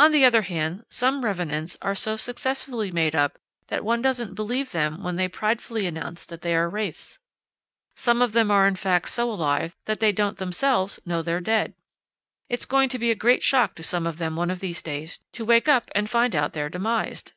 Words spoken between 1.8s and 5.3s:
are so successfully made up that one doesn't believe them when they